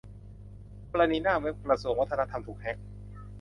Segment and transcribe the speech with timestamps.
[0.91, 2.77] กรณีหน้าเว็บกระทรวงวัฒนธรรมถูกแฮ็ก